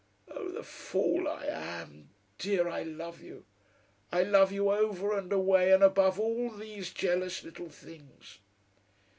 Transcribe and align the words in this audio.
Oh, 0.29 0.49
the 0.49 0.63
fool 0.63 1.27
I 1.27 1.45
am! 1.45 2.09
Dear, 2.39 2.67
I 2.67 2.81
love 2.81 3.21
you. 3.21 3.45
I 4.11 4.23
love 4.23 4.51
you 4.51 4.71
over 4.71 5.15
and 5.15 5.31
away 5.31 5.71
and 5.71 5.83
above 5.83 6.19
all 6.19 6.49
these 6.49 6.89
jealous 6.91 7.43
little 7.43 7.69
things!" 7.69 8.39